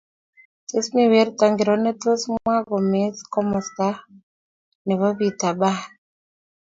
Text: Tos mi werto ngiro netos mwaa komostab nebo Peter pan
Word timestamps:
Tos 0.69 0.85
mi 0.95 1.03
werto 1.11 1.43
ngiro 1.51 1.75
netos 1.83 2.21
mwaa 2.31 2.61
komostab 3.33 3.97
nebo 4.85 5.07
Peter 5.19 5.53
pan 5.61 5.77